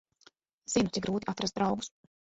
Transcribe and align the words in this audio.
Zinu, 0.77 0.95
cik 0.95 1.07
grūti 1.09 1.33
atrast 1.35 1.61
draugus. 1.61 1.97